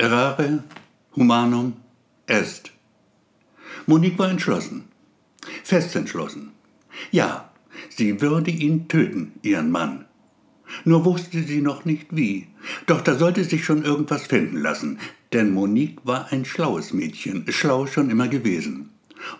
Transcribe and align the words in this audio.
Errare 0.00 0.62
humanum 1.16 1.72
est. 2.28 2.70
Monique 3.86 4.16
war 4.16 4.30
entschlossen, 4.30 4.84
fest 5.64 5.96
entschlossen. 5.96 6.52
Ja, 7.10 7.50
sie 7.88 8.20
würde 8.20 8.52
ihn 8.52 8.86
töten, 8.86 9.32
ihren 9.42 9.72
Mann. 9.72 10.04
Nur 10.84 11.04
wusste 11.04 11.42
sie 11.42 11.60
noch 11.60 11.84
nicht 11.84 12.14
wie. 12.14 12.46
Doch 12.86 13.00
da 13.00 13.16
sollte 13.16 13.42
sich 13.42 13.64
schon 13.64 13.82
irgendwas 13.82 14.22
finden 14.28 14.58
lassen, 14.58 15.00
denn 15.32 15.52
Monique 15.52 15.98
war 16.04 16.30
ein 16.30 16.44
schlaues 16.44 16.92
Mädchen, 16.92 17.44
schlau 17.48 17.86
schon 17.86 18.08
immer 18.08 18.28
gewesen. 18.28 18.90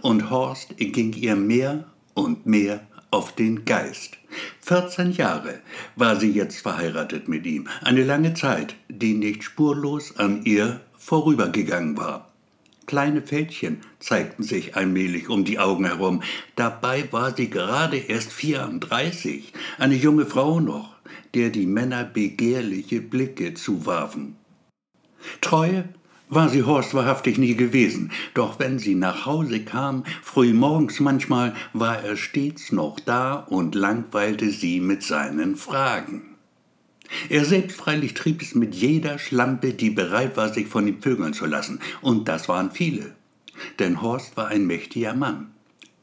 Und 0.03 0.29
Horst 0.29 0.77
ging 0.77 1.13
ihr 1.13 1.37
mehr 1.37 1.85
und 2.15 2.47
mehr 2.47 2.85
auf 3.11 3.35
den 3.35 3.65
Geist. 3.65 4.19
14 4.61 5.13
Jahre 5.13 5.61
war 5.97 6.17
sie 6.17 6.31
jetzt 6.31 6.61
verheiratet 6.61 7.29
mit 7.29 7.47
ihm, 7.47 7.69
eine 7.83 8.05
lange 8.05 8.35
Zeit, 8.35 8.75
die 8.89 9.15
nicht 9.15 9.45
spurlos 9.45 10.17
an 10.17 10.45
ihr 10.45 10.81
vorübergegangen 10.99 11.97
war. 11.97 12.29
Kleine 12.87 13.21
Fältchen 13.21 13.81
zeigten 13.99 14.43
sich 14.43 14.75
allmählich 14.75 15.29
um 15.29 15.45
die 15.45 15.59
Augen 15.59 15.85
herum. 15.85 16.23
Dabei 16.57 17.07
war 17.13 17.37
sie 17.37 17.51
gerade 17.51 17.99
erst 17.99 18.33
34, 18.33 19.53
eine 19.79 19.95
junge 19.95 20.25
Frau 20.25 20.59
noch, 20.61 20.97
der 21.35 21.51
die 21.51 21.67
Männer 21.67 22.05
begehrliche 22.05 23.03
Blicke 23.03 23.53
zuwarfen. 23.53 24.37
Treue 25.43 25.85
war 26.29 26.49
sie 26.49 26.63
Horst 26.63 26.95
wahrhaftig 26.95 27.39
nie 27.39 27.55
gewesen, 27.55 28.13
doch 28.35 28.59
wenn 28.59 28.79
sie 28.79 28.95
nach 28.95 29.27
Hause 29.27 29.61
kam, 29.61 30.05
früh 30.23 30.53
morgens 30.53 31.01
manchmal, 31.01 31.55
war 31.73 32.03
er 32.03 32.17
stets 32.17 32.73
noch 32.73 33.01
da 33.01 33.35
und 33.35 33.75
langweilte 33.75 34.51
sie 34.51 34.81
mit 34.81 35.03
seinen 35.03 35.57
Fragen. 35.57 36.37
Er 37.29 37.45
selbst 37.45 37.77
freilich 37.79 38.15
trieb 38.15 38.43
es 38.43 38.55
mit 38.55 38.75
jeder 38.75 39.19
Schlampe, 39.19 39.73
die 39.73 39.91
bereit 39.91 40.37
war, 40.37 40.53
sich 40.53 40.67
von 40.67 40.87
ihm 40.87 41.01
vögeln 41.01 41.33
zu 41.33 41.47
lassen, 41.47 41.81
und 42.03 42.29
das 42.29 42.49
waren 42.49 42.71
viele. 42.71 43.15
Denn 43.79 44.03
Horst 44.03 44.37
war 44.37 44.49
ein 44.49 44.67
mächtiger 44.67 45.15
Mann. 45.15 45.51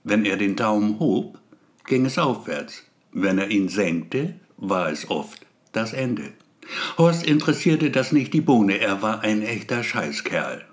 Wenn 0.04 0.26
er 0.26 0.38
den 0.38 0.56
Daumen 0.56 1.00
hob, 1.00 1.40
ging 1.86 2.06
es 2.06 2.18
aufwärts, 2.18 2.84
wenn 3.12 3.38
er 3.38 3.50
ihn 3.50 3.70
senkte, 3.70 4.36
war 4.58 4.90
es 4.90 5.10
oft 5.10 5.46
das 5.72 5.94
Ende. 5.94 6.34
Horst 6.98 7.26
interessierte 7.26 7.92
das 7.92 8.12
nicht 8.12 8.34
die 8.34 8.42
Bohne, 8.42 8.80
er 8.80 9.02
war 9.02 9.22
ein 9.22 9.42
echter 9.42 9.84
Scheißkerl. 9.84 10.66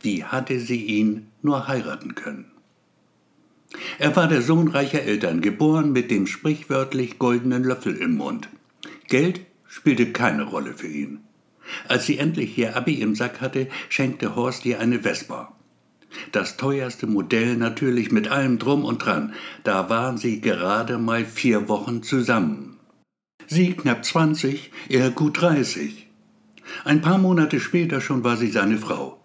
Wie 0.00 0.24
hatte 0.24 0.60
sie 0.60 0.84
ihn 0.84 1.28
nur 1.42 1.68
heiraten 1.68 2.14
können? 2.14 2.46
Er 3.98 4.14
war 4.14 4.28
der 4.28 4.42
Sohn 4.42 4.68
reicher 4.68 5.02
Eltern, 5.02 5.40
geboren 5.40 5.92
mit 5.92 6.10
dem 6.10 6.26
sprichwörtlich 6.26 7.18
goldenen 7.18 7.64
Löffel 7.64 7.96
im 7.96 8.16
Mund. 8.16 8.48
Geld 9.08 9.40
spielte 9.66 10.12
keine 10.12 10.44
Rolle 10.44 10.74
für 10.74 10.88
ihn. 10.88 11.20
Als 11.88 12.06
sie 12.06 12.18
endlich 12.18 12.56
ihr 12.56 12.76
Abi 12.76 12.94
im 12.94 13.14
Sack 13.14 13.40
hatte, 13.40 13.68
schenkte 13.88 14.36
Horst 14.36 14.64
ihr 14.64 14.80
eine 14.80 15.00
Vespa. 15.00 15.52
Das 16.32 16.56
teuerste 16.56 17.06
Modell 17.06 17.56
natürlich 17.56 18.12
mit 18.12 18.28
allem 18.28 18.58
drum 18.58 18.84
und 18.84 19.04
dran. 19.04 19.34
Da 19.64 19.90
waren 19.90 20.16
sie 20.16 20.40
gerade 20.40 20.98
mal 20.98 21.24
vier 21.24 21.68
Wochen 21.68 22.02
zusammen. 22.02 22.75
Sie 23.48 23.74
knapp 23.74 24.04
20, 24.04 24.72
er 24.88 25.10
gut 25.10 25.40
30. 25.40 26.08
Ein 26.84 27.00
paar 27.00 27.18
Monate 27.18 27.60
später 27.60 28.00
schon 28.00 28.24
war 28.24 28.36
sie 28.36 28.50
seine 28.50 28.76
Frau, 28.76 29.20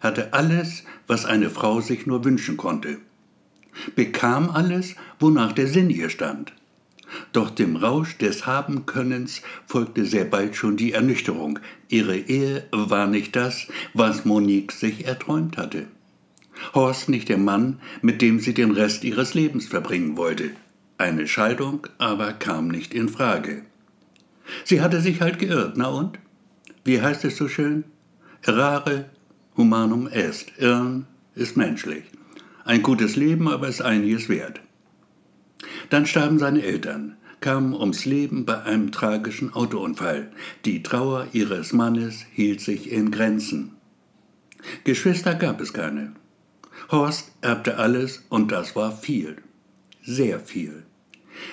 hatte 0.00 0.32
alles, 0.32 0.84
was 1.06 1.26
eine 1.26 1.50
Frau 1.50 1.82
sich 1.82 2.06
nur 2.06 2.24
wünschen 2.24 2.56
konnte, 2.56 2.98
bekam 3.94 4.48
alles, 4.48 4.94
wonach 5.20 5.52
der 5.52 5.66
Sinn 5.66 5.90
ihr 5.90 6.08
stand. 6.08 6.54
Doch 7.32 7.50
dem 7.50 7.76
Rausch 7.76 8.16
des 8.16 8.46
Habenkönnens 8.46 9.42
folgte 9.66 10.06
sehr 10.06 10.24
bald 10.24 10.56
schon 10.56 10.76
die 10.76 10.92
Ernüchterung. 10.92 11.58
Ihre 11.88 12.16
Ehe 12.16 12.66
war 12.72 13.06
nicht 13.06 13.36
das, 13.36 13.68
was 13.94 14.24
Monique 14.24 14.72
sich 14.72 15.06
erträumt 15.06 15.56
hatte. 15.56 15.86
Horst 16.74 17.08
nicht 17.08 17.28
der 17.28 17.38
Mann, 17.38 17.78
mit 18.00 18.22
dem 18.22 18.40
sie 18.40 18.54
den 18.54 18.70
Rest 18.70 19.04
ihres 19.04 19.34
Lebens 19.34 19.66
verbringen 19.66 20.16
wollte. 20.16 20.50
Eine 20.98 21.28
Scheidung 21.28 21.86
aber 21.98 22.32
kam 22.32 22.68
nicht 22.68 22.94
in 22.94 23.10
Frage. 23.10 23.62
Sie 24.64 24.80
hatte 24.80 25.00
sich 25.00 25.20
halt 25.20 25.38
geirrt, 25.38 25.76
na 25.76 25.88
und? 25.88 26.18
Wie 26.84 27.00
heißt 27.00 27.24
es 27.24 27.36
so 27.36 27.48
schön? 27.48 27.84
Errare 28.42 29.06
humanum 29.56 30.06
est. 30.08 30.52
Irren 30.58 31.06
ist 31.34 31.56
menschlich. 31.56 32.04
Ein 32.64 32.82
gutes 32.82 33.16
Leben 33.16 33.48
aber 33.48 33.68
ist 33.68 33.82
einiges 33.82 34.28
wert. 34.28 34.60
Dann 35.90 36.06
starben 36.06 36.38
seine 36.38 36.62
Eltern, 36.62 37.16
kamen 37.40 37.74
ums 37.74 38.04
Leben 38.04 38.44
bei 38.44 38.62
einem 38.62 38.92
tragischen 38.92 39.52
Autounfall. 39.52 40.30
Die 40.64 40.82
Trauer 40.82 41.28
ihres 41.32 41.72
Mannes 41.72 42.24
hielt 42.32 42.60
sich 42.60 42.90
in 42.90 43.10
Grenzen. 43.10 43.72
Geschwister 44.84 45.34
gab 45.34 45.60
es 45.60 45.72
keine. 45.72 46.12
Horst 46.90 47.32
erbte 47.40 47.78
alles 47.78 48.24
und 48.28 48.52
das 48.52 48.76
war 48.76 48.92
viel 48.92 49.36
sehr 50.06 50.38
viel. 50.38 50.84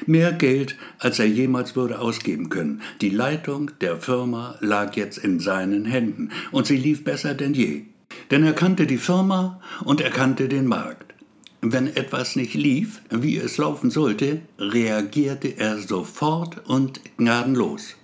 Mehr 0.06 0.32
Geld, 0.34 0.76
als 1.00 1.20
er 1.20 1.26
jemals 1.26 1.76
würde 1.76 2.00
ausgeben 2.00 2.50
können. 2.50 2.82
Die 3.02 3.10
Leitung 3.10 3.72
der 3.82 3.98
Firma 3.98 4.58
lag 4.60 4.96
jetzt 4.96 5.18
in 5.18 5.40
seinen 5.40 5.86
Händen 5.86 6.30
und 6.52 6.68
sie 6.68 6.78
lief 6.78 7.04
besser 7.04 7.34
denn 7.34 7.54
je. 7.54 7.84
Denn 8.32 8.44
er 8.44 8.54
kannte 8.54 8.88
die 8.88 8.98
Firma 8.98 9.62
und 9.84 10.02
er 10.02 10.12
kannte 10.12 10.48
den 10.48 10.68
Markt. 10.68 11.14
Wenn 11.62 11.88
etwas 11.88 12.36
nicht 12.36 12.56
lief, 12.56 13.02
wie 13.10 13.38
es 13.38 13.58
laufen 13.58 13.90
sollte, 13.90 14.42
reagierte 14.60 15.48
er 15.58 15.78
sofort 15.78 16.68
und 16.68 17.00
gnadenlos. 17.18 17.96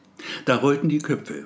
Da 0.45 0.55
rollten 0.55 0.87
die 0.87 0.99
Köpfe. 0.99 1.45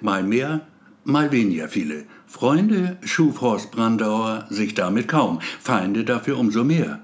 Mal 0.00 0.24
mehr, 0.24 0.66
mal 1.04 1.30
weniger 1.30 1.68
viele. 1.68 2.04
Freunde 2.26 2.96
schuf 3.04 3.40
Horst 3.40 3.70
Brandauer 3.70 4.46
sich 4.50 4.74
damit 4.74 5.06
kaum, 5.06 5.40
Feinde 5.60 6.02
dafür 6.02 6.38
umso 6.38 6.64
mehr. 6.64 7.00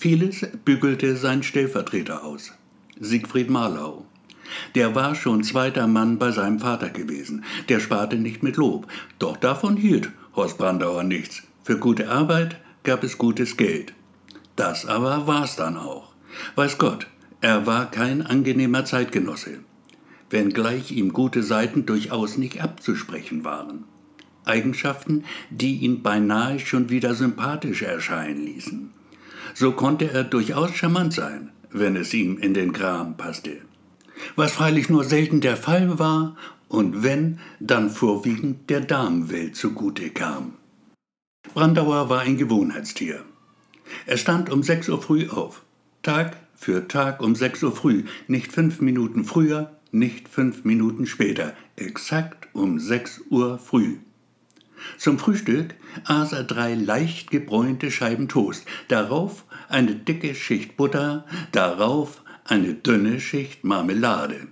Vieles 0.00 0.46
bügelte 0.64 1.16
sein 1.16 1.42
Stellvertreter 1.42 2.22
aus, 2.22 2.52
Siegfried 3.00 3.50
Marlau. 3.50 4.06
Der 4.76 4.94
war 4.94 5.16
schon 5.16 5.42
zweiter 5.42 5.88
Mann 5.88 6.18
bei 6.20 6.30
seinem 6.30 6.60
Vater 6.60 6.88
gewesen. 6.90 7.44
Der 7.68 7.80
sparte 7.80 8.14
nicht 8.14 8.44
mit 8.44 8.56
Lob. 8.56 8.86
Doch 9.18 9.36
davon 9.36 9.76
hielt 9.76 10.12
Horst 10.36 10.56
Brandauer 10.56 11.02
nichts. 11.02 11.42
Für 11.64 11.78
gute 11.78 12.10
Arbeit 12.10 12.60
gab 12.84 13.02
es 13.02 13.18
gutes 13.18 13.56
Geld. 13.56 13.92
Das 14.54 14.86
aber 14.86 15.26
war's 15.26 15.56
dann 15.56 15.76
auch. 15.76 16.12
Weiß 16.54 16.78
Gott, 16.78 17.08
er 17.40 17.66
war 17.66 17.90
kein 17.90 18.22
angenehmer 18.22 18.84
Zeitgenosse. 18.84 19.58
Wenngleich 20.30 20.92
ihm 20.92 21.12
gute 21.12 21.42
Seiten 21.42 21.86
durchaus 21.86 22.38
nicht 22.38 22.62
abzusprechen 22.62 23.44
waren. 23.44 23.82
Eigenschaften, 24.44 25.24
die 25.50 25.78
ihn 25.78 26.04
beinahe 26.04 26.60
schon 26.60 26.88
wieder 26.88 27.16
sympathisch 27.16 27.82
erscheinen 27.82 28.46
ließen. 28.46 28.92
So 29.60 29.72
konnte 29.72 30.08
er 30.12 30.22
durchaus 30.22 30.72
charmant 30.76 31.12
sein, 31.12 31.50
wenn 31.72 31.96
es 31.96 32.14
ihm 32.14 32.38
in 32.38 32.54
den 32.54 32.72
Kram 32.72 33.16
passte. 33.16 33.56
Was 34.36 34.52
freilich 34.52 34.88
nur 34.88 35.02
selten 35.02 35.40
der 35.40 35.56
Fall 35.56 35.98
war 35.98 36.36
und 36.68 37.02
wenn, 37.02 37.40
dann 37.58 37.90
vorwiegend 37.90 38.70
der 38.70 38.82
Damenwelt 38.82 39.56
zugute 39.56 40.10
kam. 40.10 40.52
Brandauer 41.54 42.08
war 42.08 42.20
ein 42.20 42.36
Gewohnheitstier. 42.36 43.24
Er 44.06 44.16
stand 44.16 44.48
um 44.48 44.62
sechs 44.62 44.88
Uhr 44.88 45.02
früh 45.02 45.28
auf. 45.28 45.64
Tag 46.04 46.36
für 46.54 46.86
Tag 46.86 47.20
um 47.20 47.34
sechs 47.34 47.60
Uhr 47.64 47.74
früh, 47.74 48.04
nicht 48.28 48.52
fünf 48.52 48.80
Minuten 48.80 49.24
früher, 49.24 49.72
nicht 49.90 50.28
fünf 50.28 50.64
Minuten 50.64 51.04
später, 51.04 51.52
exakt 51.74 52.46
um 52.52 52.78
sechs 52.78 53.20
Uhr 53.28 53.58
früh. 53.58 53.96
Zum 54.96 55.18
Frühstück 55.18 55.74
aß 56.04 56.32
er 56.32 56.44
drei 56.44 56.74
leicht 56.74 57.32
gebräunte 57.32 57.90
Scheiben 57.90 58.28
Toast, 58.28 58.64
darauf 58.88 59.44
eine 59.68 59.94
dicke 59.94 60.34
Schicht 60.34 60.76
Butter, 60.76 61.24
darauf 61.52 62.22
eine 62.44 62.74
dünne 62.74 63.20
Schicht 63.20 63.64
Marmelade. 63.64 64.48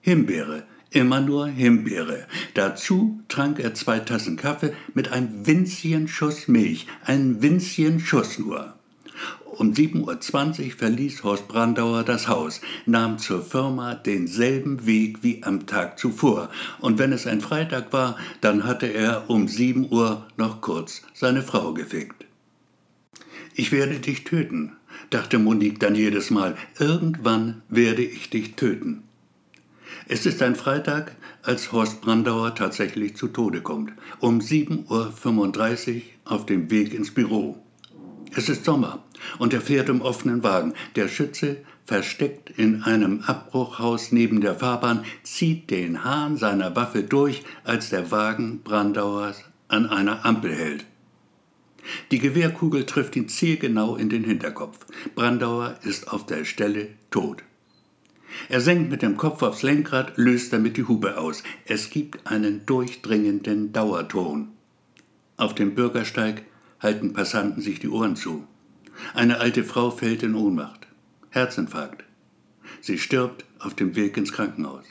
Himbeere, 0.00 0.64
immer 0.90 1.20
nur 1.20 1.46
Himbeere. 1.48 2.26
Dazu 2.54 3.20
trank 3.28 3.58
er 3.58 3.74
zwei 3.74 4.00
Tassen 4.00 4.36
Kaffee 4.36 4.72
mit 4.94 5.10
einem 5.10 5.46
winzigen 5.46 6.08
Schuss 6.08 6.48
Milch, 6.48 6.86
einen 7.04 7.42
winzigen 7.42 8.00
Schuss 8.00 8.38
nur. 8.38 8.74
Um 9.44 9.72
7.20 9.72 10.64
Uhr 10.64 10.72
verließ 10.72 11.24
Horst 11.24 11.46
Brandauer 11.46 12.04
das 12.04 12.26
Haus, 12.26 12.62
nahm 12.86 13.18
zur 13.18 13.42
Firma 13.42 13.94
denselben 13.94 14.86
Weg 14.86 15.18
wie 15.22 15.42
am 15.42 15.66
Tag 15.66 15.98
zuvor. 15.98 16.48
Und 16.80 16.98
wenn 16.98 17.12
es 17.12 17.26
ein 17.26 17.42
Freitag 17.42 17.92
war, 17.92 18.16
dann 18.40 18.64
hatte 18.64 18.86
er 18.86 19.28
um 19.28 19.48
7 19.48 19.92
Uhr 19.92 20.26
noch 20.38 20.62
kurz 20.62 21.02
seine 21.12 21.42
Frau 21.42 21.74
gefickt. 21.74 22.24
Ich 23.54 23.70
werde 23.72 23.98
dich 23.98 24.24
töten, 24.24 24.72
dachte 25.10 25.38
Monique 25.38 25.78
dann 25.78 25.94
jedes 25.94 26.30
Mal. 26.30 26.56
Irgendwann 26.78 27.62
werde 27.68 28.02
ich 28.02 28.30
dich 28.30 28.54
töten. 28.56 29.02
Es 30.08 30.26
ist 30.26 30.42
ein 30.42 30.56
Freitag, 30.56 31.16
als 31.42 31.72
Horst 31.72 32.00
Brandauer 32.00 32.54
tatsächlich 32.54 33.16
zu 33.16 33.28
Tode 33.28 33.60
kommt. 33.60 33.92
Um 34.20 34.40
7.35 34.40 35.96
Uhr 35.96 36.02
auf 36.24 36.46
dem 36.46 36.70
Weg 36.70 36.94
ins 36.94 37.12
Büro. 37.12 37.62
Es 38.34 38.48
ist 38.48 38.64
Sommer 38.64 39.04
und 39.38 39.52
er 39.52 39.60
fährt 39.60 39.90
im 39.90 40.00
offenen 40.00 40.42
Wagen. 40.42 40.72
Der 40.96 41.08
Schütze 41.08 41.58
versteckt 41.84 42.50
in 42.56 42.82
einem 42.82 43.20
Abbruchhaus 43.20 44.12
neben 44.12 44.40
der 44.40 44.54
Fahrbahn, 44.54 45.04
zieht 45.22 45.70
den 45.70 46.04
Hahn 46.04 46.36
seiner 46.38 46.74
Waffe 46.74 47.02
durch, 47.02 47.42
als 47.64 47.90
der 47.90 48.10
Wagen 48.10 48.62
Brandauers 48.62 49.44
an 49.68 49.86
einer 49.86 50.24
Ampel 50.24 50.54
hält. 50.54 50.86
Die 52.10 52.18
Gewehrkugel 52.18 52.86
trifft 52.86 53.16
ihn 53.16 53.28
zielgenau 53.28 53.96
in 53.96 54.08
den 54.08 54.24
Hinterkopf. 54.24 54.86
Brandauer 55.14 55.78
ist 55.82 56.12
auf 56.12 56.26
der 56.26 56.44
Stelle 56.44 56.88
tot. 57.10 57.42
Er 58.48 58.60
senkt 58.60 58.90
mit 58.90 59.02
dem 59.02 59.16
Kopf 59.16 59.42
aufs 59.42 59.62
Lenkrad, 59.62 60.16
löst 60.16 60.52
damit 60.52 60.76
die 60.76 60.84
Hupe 60.84 61.18
aus. 61.18 61.42
Es 61.64 61.90
gibt 61.90 62.26
einen 62.26 62.64
durchdringenden 62.66 63.72
Dauerton. 63.72 64.48
Auf 65.36 65.54
dem 65.54 65.74
Bürgersteig 65.74 66.44
halten 66.80 67.12
Passanten 67.12 67.62
sich 67.62 67.78
die 67.78 67.88
Ohren 67.88 68.16
zu. 68.16 68.46
Eine 69.14 69.40
alte 69.40 69.64
Frau 69.64 69.90
fällt 69.90 70.22
in 70.22 70.34
Ohnmacht. 70.34 70.86
Herzinfarkt. 71.30 72.04
Sie 72.80 72.98
stirbt 72.98 73.44
auf 73.58 73.74
dem 73.74 73.96
Weg 73.96 74.16
ins 74.16 74.32
Krankenhaus. 74.32 74.84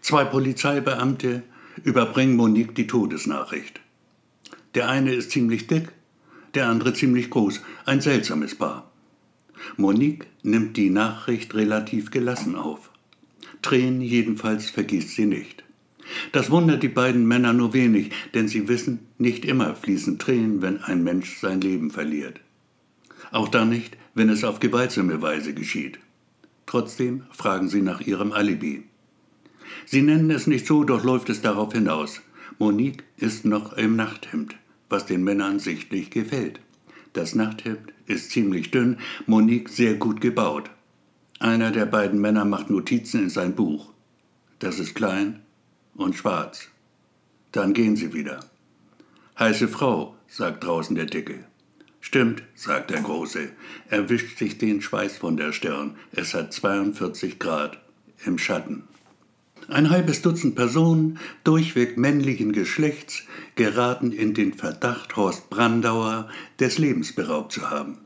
Zwei 0.00 0.24
Polizeibeamte 0.24 1.42
überbringen 1.84 2.36
Monique 2.36 2.74
die 2.74 2.86
Todesnachricht. 2.86 3.80
Der 4.74 4.88
eine 4.88 5.12
ist 5.12 5.30
ziemlich 5.30 5.66
dick, 5.66 5.88
der 6.54 6.68
andere 6.68 6.92
ziemlich 6.94 7.30
groß, 7.30 7.60
ein 7.86 8.00
seltsames 8.00 8.54
Paar. 8.54 8.90
Monique 9.76 10.26
nimmt 10.42 10.76
die 10.76 10.90
Nachricht 10.90 11.54
relativ 11.54 12.10
gelassen 12.10 12.56
auf. 12.56 12.90
Tränen 13.62 14.00
jedenfalls 14.00 14.70
vergisst 14.70 15.10
sie 15.10 15.26
nicht. 15.26 15.64
Das 16.32 16.50
wundert 16.50 16.82
die 16.82 16.88
beiden 16.88 17.26
Männer 17.26 17.52
nur 17.52 17.72
wenig, 17.72 18.10
denn 18.34 18.48
sie 18.48 18.68
wissen, 18.68 19.00
nicht 19.18 19.44
immer 19.44 19.74
fließen 19.74 20.18
Tränen, 20.18 20.62
wenn 20.62 20.82
ein 20.82 21.04
Mensch 21.04 21.38
sein 21.38 21.60
Leben 21.60 21.90
verliert. 21.90 22.40
Auch 23.30 23.48
dann 23.48 23.68
nicht, 23.68 23.96
wenn 24.14 24.28
es 24.28 24.44
auf 24.44 24.60
gewaltsame 24.60 25.22
Weise 25.22 25.54
geschieht. 25.54 25.98
Trotzdem 26.66 27.24
fragen 27.32 27.68
sie 27.68 27.82
nach 27.82 28.00
ihrem 28.00 28.32
Alibi. 28.32 28.84
Sie 29.86 30.02
nennen 30.02 30.30
es 30.30 30.46
nicht 30.46 30.66
so, 30.66 30.84
doch 30.84 31.04
läuft 31.04 31.28
es 31.30 31.42
darauf 31.42 31.72
hinaus. 31.72 32.22
Monique 32.60 33.04
ist 33.16 33.46
noch 33.46 33.72
im 33.72 33.96
Nachthemd, 33.96 34.54
was 34.90 35.06
den 35.06 35.24
Männern 35.24 35.58
sichtlich 35.60 36.10
gefällt. 36.10 36.60
Das 37.14 37.34
Nachthemd 37.34 37.94
ist 38.04 38.32
ziemlich 38.32 38.70
dünn, 38.70 38.98
Monique 39.24 39.70
sehr 39.70 39.94
gut 39.94 40.20
gebaut. 40.20 40.70
Einer 41.38 41.70
der 41.70 41.86
beiden 41.86 42.20
Männer 42.20 42.44
macht 42.44 42.68
Notizen 42.68 43.22
in 43.22 43.30
sein 43.30 43.54
Buch. 43.54 43.88
Das 44.58 44.78
ist 44.78 44.94
klein 44.94 45.40
und 45.94 46.16
schwarz. 46.16 46.68
Dann 47.50 47.72
gehen 47.72 47.96
sie 47.96 48.12
wieder. 48.12 48.40
Heiße 49.38 49.66
Frau, 49.66 50.14
sagt 50.28 50.62
draußen 50.62 50.94
der 50.94 51.06
Dicke. 51.06 51.46
Stimmt, 52.02 52.42
sagt 52.54 52.90
der 52.90 53.00
Große. 53.00 53.52
Er 53.88 54.10
wischt 54.10 54.36
sich 54.36 54.58
den 54.58 54.82
Schweiß 54.82 55.16
von 55.16 55.38
der 55.38 55.54
Stirn. 55.54 55.96
Es 56.12 56.34
hat 56.34 56.52
42 56.52 57.38
Grad 57.38 57.80
im 58.26 58.36
Schatten. 58.36 58.82
Ein 59.70 59.90
halbes 59.90 60.20
Dutzend 60.20 60.56
Personen, 60.56 61.20
durchweg 61.44 61.96
männlichen 61.96 62.50
Geschlechts, 62.52 63.22
geraten 63.54 64.10
in 64.10 64.34
den 64.34 64.52
Verdacht, 64.52 65.14
Horst 65.14 65.48
Brandauer 65.48 66.28
des 66.58 66.78
Lebens 66.78 67.14
beraubt 67.14 67.52
zu 67.52 67.70
haben. 67.70 67.98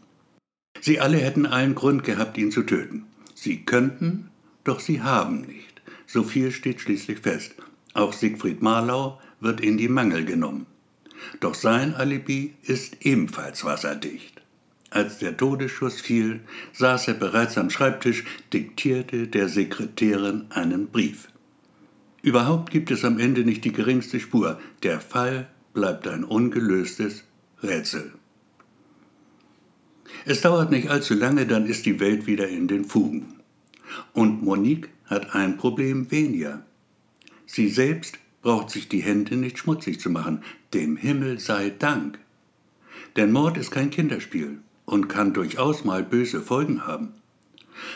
Sie 0.82 1.00
alle 1.00 1.16
hätten 1.16 1.46
allen 1.46 1.74
Grund 1.74 2.04
gehabt, 2.04 2.36
ihn 2.36 2.50
zu 2.50 2.64
töten. 2.64 3.06
Sie 3.34 3.64
könnten, 3.64 4.28
doch 4.64 4.78
sie 4.78 5.00
haben 5.00 5.40
nicht. 5.40 5.80
So 6.06 6.22
viel 6.22 6.52
steht 6.52 6.82
schließlich 6.82 7.20
fest. 7.20 7.54
Auch 7.94 8.12
Siegfried 8.12 8.60
Marlau 8.60 9.18
wird 9.40 9.62
in 9.62 9.78
die 9.78 9.88
Mangel 9.88 10.26
genommen. 10.26 10.66
Doch 11.40 11.54
sein 11.54 11.94
Alibi 11.94 12.52
ist 12.62 13.06
ebenfalls 13.06 13.64
wasserdicht. 13.64 14.42
Als 14.90 15.18
der 15.18 15.34
Todesschuss 15.34 15.98
fiel, 15.98 16.40
saß 16.74 17.08
er 17.08 17.14
bereits 17.14 17.56
am 17.56 17.70
Schreibtisch, 17.70 18.24
diktierte 18.52 19.28
der 19.28 19.48
Sekretärin 19.48 20.44
einen 20.50 20.88
Brief. 20.88 21.28
Überhaupt 22.24 22.70
gibt 22.70 22.90
es 22.90 23.04
am 23.04 23.18
Ende 23.18 23.44
nicht 23.44 23.66
die 23.66 23.72
geringste 23.74 24.18
Spur. 24.18 24.58
Der 24.82 24.98
Fall 24.98 25.46
bleibt 25.74 26.08
ein 26.08 26.24
ungelöstes 26.24 27.24
Rätsel. 27.62 28.12
Es 30.24 30.40
dauert 30.40 30.70
nicht 30.70 30.88
allzu 30.88 31.12
lange, 31.12 31.44
dann 31.44 31.66
ist 31.66 31.84
die 31.84 32.00
Welt 32.00 32.26
wieder 32.26 32.48
in 32.48 32.66
den 32.66 32.86
Fugen. 32.86 33.34
Und 34.14 34.42
Monique 34.42 34.88
hat 35.04 35.34
ein 35.34 35.58
Problem 35.58 36.10
weniger. 36.10 36.64
Sie 37.44 37.68
selbst 37.68 38.16
braucht 38.40 38.70
sich 38.70 38.88
die 38.88 39.02
Hände 39.02 39.36
nicht 39.36 39.58
schmutzig 39.58 40.00
zu 40.00 40.08
machen, 40.08 40.42
dem 40.72 40.96
Himmel 40.96 41.38
sei 41.38 41.74
Dank. 41.78 42.18
Denn 43.16 43.32
Mord 43.32 43.58
ist 43.58 43.70
kein 43.70 43.90
Kinderspiel 43.90 44.60
und 44.86 45.08
kann 45.08 45.34
durchaus 45.34 45.84
mal 45.84 46.02
böse 46.02 46.40
Folgen 46.40 46.86
haben. 46.86 47.12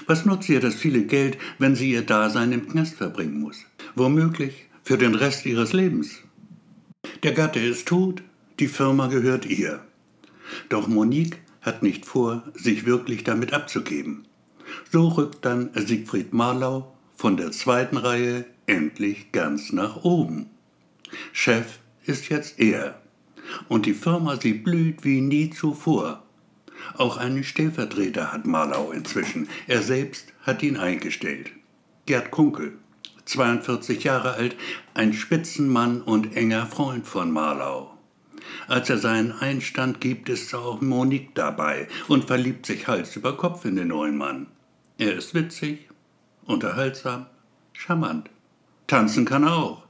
Was 0.07 0.27
nutzt 0.27 0.51
ihr 0.51 0.61
das 0.61 0.75
viele 0.75 1.05
Geld, 1.05 1.39
wenn 1.59 1.75
sie 1.75 1.93
ihr 1.93 2.03
Dasein 2.03 2.53
im 2.53 2.69
Knast 2.69 2.95
verbringen 2.95 3.41
muss? 3.41 3.65
Womöglich 3.95 4.67
für 4.83 4.99
den 4.99 5.15
Rest 5.15 5.47
ihres 5.47 5.73
Lebens. 5.73 6.23
Der 7.23 7.33
Gatte 7.33 7.61
ist 7.61 7.89
tot, 7.89 8.23
die 8.59 8.69
Firma 8.69 9.07
gehört 9.09 9.47
ihr. 9.47 9.81
Doch 10.69 10.89
Monique 10.89 11.39
hat 11.61 11.83
nicht 11.83 12.07
vor, 12.07 12.45
sich 12.55 12.87
wirklich 12.87 13.25
damit 13.25 13.53
abzugeben. 13.53 14.27
So 14.91 15.09
rückt 15.09 15.45
dann 15.45 15.71
Siegfried 15.75 16.33
Marlau 16.33 16.97
von 17.17 17.37
der 17.37 17.51
zweiten 17.51 17.97
Reihe 17.97 18.45
endlich 18.67 19.33
ganz 19.33 19.73
nach 19.73 20.05
oben. 20.05 20.51
Chef 21.33 21.79
ist 22.05 22.29
jetzt 22.29 22.59
er. 22.59 23.01
Und 23.69 23.87
die 23.87 23.95
Firma, 23.95 24.37
sie 24.41 24.55
blüht 24.55 25.05
wie 25.05 25.21
nie 25.21 25.51
zuvor. 25.51 26.23
Auch 26.97 27.17
einen 27.17 27.45
Stellvertreter 27.45 28.33
hat 28.33 28.47
Marlau 28.47 28.93
inzwischen. 28.93 29.49
Er 29.67 29.83
selbst 29.83 30.33
hat 30.43 30.63
ihn 30.63 30.77
eingestellt. 30.77 31.51
Gerd 32.07 32.31
Kunkel, 32.31 32.79
42 33.29 34.05
Jahre 34.05 34.35
alt, 34.35 34.57
ein 34.95 35.13
Spitzenmann 35.13 36.03
und 36.03 36.37
enger 36.37 36.67
Freund 36.67 37.07
von 37.07 37.31
Marlau. 37.31 37.95
Als 38.67 38.89
er 38.91 38.99
seinen 38.99 39.33
Einstand 39.33 40.01
gibt, 40.01 40.29
ist 40.29 40.55
auch 40.55 40.81
Monique 40.81 41.35
dabei 41.35 41.89
und 42.09 42.25
verliebt 42.25 42.67
sich 42.67 42.89
Hals 42.89 43.17
über 43.17 43.37
Kopf 43.37 43.65
in 43.65 43.77
den 43.77 43.89
neuen 43.89 44.17
Mann. 44.17 44.47
Er 44.97 45.15
ist 45.15 45.35
witzig, 45.35 45.89
unterhaltsam, 46.45 47.27
charmant. 47.73 48.31
Tanzen 48.87 49.25
kann 49.25 49.45
er 49.45 49.57
auch. 49.57 49.83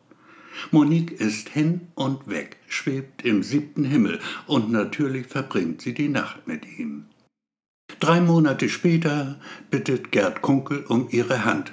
Monique 0.73 1.12
ist 1.12 1.49
hin 1.49 1.88
und 1.94 2.29
weg, 2.29 2.56
schwebt 2.67 3.25
im 3.25 3.44
siebten 3.44 3.85
Himmel 3.85 4.19
und 4.46 4.73
natürlich 4.73 5.29
verbringt 5.29 5.82
sie 5.82 5.94
die 5.94 6.08
Nacht 6.08 6.49
mit 6.49 6.67
ihm. 6.79 7.06
Drei 8.00 8.20
Monate 8.20 8.69
später 8.69 9.40
bittet 9.70 10.12
Gerd 10.12 10.43
Kunkel 10.43 10.85
um 10.88 11.08
ihre 11.11 11.44
Hand. 11.44 11.73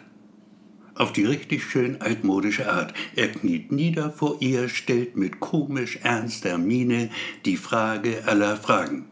Auf 0.95 1.11
die 1.11 1.25
richtig 1.25 1.65
schön 1.65 2.01
altmodische 2.01 2.71
Art. 2.71 2.93
Er 3.17 3.27
kniet 3.27 3.69
nieder 3.69 4.11
vor 4.11 4.37
ihr, 4.39 4.69
stellt 4.69 5.17
mit 5.17 5.41
komisch 5.41 5.99
ernster 6.03 6.57
Miene 6.57 7.09
die 7.43 7.57
Frage 7.57 8.23
aller 8.25 8.55
Fragen. 8.55 9.09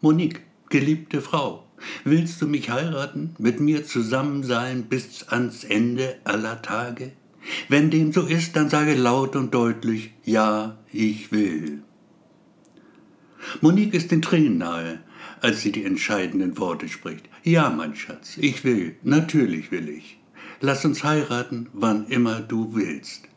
Monique, 0.00 0.40
geliebte 0.70 1.20
Frau, 1.20 1.66
willst 2.04 2.40
du 2.40 2.46
mich 2.46 2.70
heiraten, 2.70 3.34
mit 3.38 3.60
mir 3.60 3.84
zusammen 3.84 4.42
sein 4.42 4.84
bis 4.84 5.28
ans 5.28 5.64
Ende 5.64 6.16
aller 6.24 6.62
Tage? 6.62 7.12
Wenn 7.68 7.90
dem 7.90 8.12
so 8.12 8.22
ist, 8.22 8.56
dann 8.56 8.70
sage 8.70 8.94
laut 8.94 9.36
und 9.36 9.52
deutlich, 9.52 10.14
ja, 10.24 10.78
ich 10.90 11.30
will. 11.30 11.82
Monique 13.60 13.92
ist 13.92 14.10
den 14.10 14.22
Tränen 14.22 14.56
nahe, 14.58 15.00
als 15.42 15.60
sie 15.60 15.72
die 15.72 15.84
entscheidenden 15.84 16.56
Worte 16.58 16.88
spricht. 16.88 17.28
Ja, 17.44 17.68
mein 17.68 17.94
Schatz, 17.94 18.38
ich 18.38 18.64
will, 18.64 18.96
natürlich 19.02 19.70
will 19.70 19.90
ich. 19.90 20.15
Lass 20.60 20.84
uns 20.84 21.04
heiraten, 21.04 21.68
wann 21.72 22.06
immer 22.06 22.40
du 22.40 22.74
willst. 22.74 23.28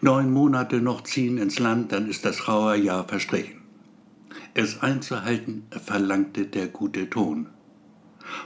Neun 0.00 0.32
Monate 0.32 0.80
noch 0.80 1.02
ziehen 1.02 1.38
ins 1.38 1.58
Land, 1.58 1.92
dann 1.92 2.08
ist 2.08 2.24
das 2.24 2.48
raue 2.48 2.76
Jahr 2.76 3.06
verstrichen. 3.06 3.60
Es 4.54 4.82
einzuhalten 4.82 5.64
verlangte 5.70 6.46
der 6.46 6.68
gute 6.68 7.08
Ton. 7.08 7.48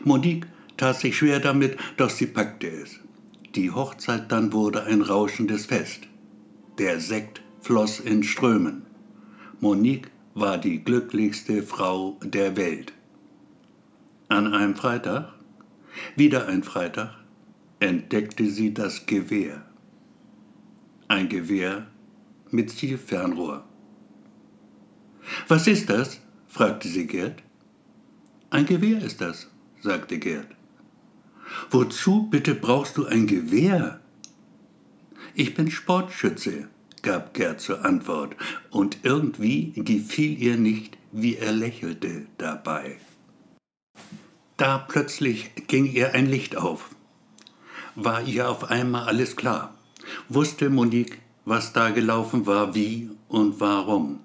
Monique 0.04 0.46
tat 0.76 0.98
sich 0.98 1.16
schwer 1.16 1.40
damit, 1.40 1.76
doch 1.96 2.10
sie 2.10 2.26
packte 2.26 2.68
es. 2.68 3.00
Die 3.54 3.70
Hochzeit 3.70 4.30
dann 4.30 4.52
wurde 4.52 4.84
ein 4.84 5.02
rauschendes 5.02 5.66
Fest. 5.66 6.02
Der 6.78 7.00
Sekt 7.00 7.42
floss 7.60 8.00
in 8.00 8.22
Strömen. 8.22 8.82
Monique 9.60 10.10
war 10.34 10.58
die 10.58 10.84
glücklichste 10.84 11.62
Frau 11.62 12.18
der 12.22 12.56
Welt. 12.56 12.92
An 14.28 14.52
einem 14.52 14.76
Freitag, 14.76 15.32
wieder 16.14 16.46
ein 16.46 16.62
Freitag, 16.62 17.14
entdeckte 17.80 18.48
sie 18.50 18.72
das 18.72 19.06
Gewehr. 19.06 19.64
Ein 21.08 21.28
Gewehr 21.28 21.86
mit 22.50 22.70
Zielfernrohr. 22.70 23.64
Was 25.48 25.66
ist 25.66 25.90
das? 25.90 26.20
fragte 26.48 26.88
sie 26.88 27.06
Gerd. 27.06 27.42
Ein 28.50 28.66
Gewehr 28.66 29.02
ist 29.02 29.20
das, 29.20 29.50
sagte 29.82 30.18
Gerd. 30.18 30.48
Wozu 31.70 32.28
bitte 32.30 32.54
brauchst 32.54 32.96
du 32.96 33.06
ein 33.06 33.26
Gewehr? 33.26 34.00
Ich 35.34 35.54
bin 35.54 35.70
Sportschütze, 35.70 36.68
gab 37.02 37.34
Gerd 37.34 37.60
zur 37.60 37.84
Antwort, 37.84 38.36
und 38.70 38.98
irgendwie 39.02 39.72
gefiel 39.76 40.40
ihr 40.40 40.56
nicht, 40.56 40.96
wie 41.12 41.36
er 41.36 41.52
lächelte 41.52 42.26
dabei. 42.38 42.98
Da 44.56 44.78
plötzlich 44.78 45.50
ging 45.66 45.84
ihr 45.84 46.14
ein 46.14 46.26
Licht 46.26 46.56
auf. 46.56 46.95
War 47.96 48.22
ihr 48.22 48.50
auf 48.50 48.70
einmal 48.70 49.08
alles 49.08 49.36
klar? 49.36 49.74
Wusste 50.28 50.68
Monique, 50.68 51.18
was 51.46 51.72
da 51.72 51.88
gelaufen 51.88 52.46
war, 52.46 52.74
wie 52.74 53.10
und 53.28 53.58
warum? 53.58 54.20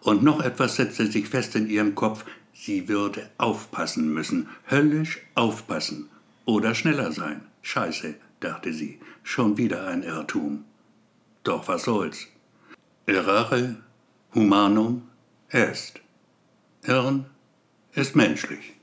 Und 0.00 0.22
noch 0.22 0.40
etwas 0.40 0.76
setzte 0.76 1.06
sich 1.06 1.28
fest 1.28 1.54
in 1.54 1.68
ihrem 1.68 1.94
Kopf, 1.94 2.24
sie 2.54 2.88
würde 2.88 3.28
aufpassen 3.36 4.12
müssen, 4.14 4.48
höllisch 4.70 5.18
aufpassen. 5.34 6.08
Oder 6.46 6.74
schneller 6.74 7.12
sein. 7.12 7.42
Scheiße, 7.60 8.14
dachte 8.40 8.72
sie, 8.72 8.98
schon 9.22 9.58
wieder 9.58 9.86
ein 9.86 10.02
Irrtum. 10.02 10.64
Doch 11.44 11.68
was 11.68 11.82
soll's? 11.84 12.26
Errare 13.04 13.76
humanum 14.34 15.02
est. 15.50 16.00
Irren 16.84 17.26
ist 17.92 18.16
menschlich. 18.16 18.77